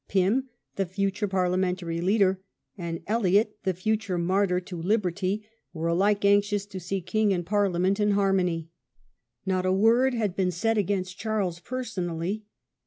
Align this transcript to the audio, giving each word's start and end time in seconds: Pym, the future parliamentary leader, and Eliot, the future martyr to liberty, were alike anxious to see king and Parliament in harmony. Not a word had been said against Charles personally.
Pym, 0.07 0.49
the 0.77 0.87
future 0.87 1.27
parliamentary 1.27 2.01
leader, 2.01 2.41
and 2.75 3.03
Eliot, 3.05 3.59
the 3.65 3.73
future 3.75 4.17
martyr 4.17 4.59
to 4.59 4.81
liberty, 4.81 5.45
were 5.73 5.85
alike 5.89 6.25
anxious 6.25 6.65
to 6.65 6.79
see 6.79 7.01
king 7.01 7.31
and 7.31 7.45
Parliament 7.45 7.99
in 7.99 8.13
harmony. 8.13 8.69
Not 9.45 9.63
a 9.67 9.71
word 9.71 10.15
had 10.15 10.35
been 10.35 10.49
said 10.49 10.75
against 10.79 11.19
Charles 11.19 11.59
personally. 11.59 12.45